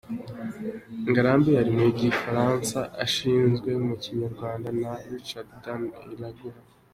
[1.09, 6.61] Ngarambe yari mu Gifaransa ishyizwe mu Kinyarwanda na Richard Dan Iraguha.